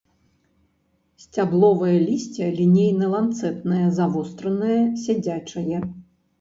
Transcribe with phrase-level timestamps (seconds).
[1.23, 5.77] Сцябловае лісце лінейна-ланцэтнае, завостранае, сядзячае.